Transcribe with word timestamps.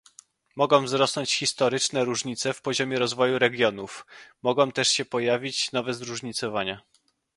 Mogą 0.55 0.83
wzrosnąć 0.85 1.35
historyczne 1.35 2.05
różnice 2.05 2.53
w 2.53 2.61
poziomie 2.61 2.99
rozwoju 2.99 3.39
regionów, 3.39 4.05
mogą 4.43 4.71
też 4.71 4.89
się 4.89 5.05
pojawić 5.05 5.71
nowe 5.71 5.93
zróżnicowania 5.93 6.81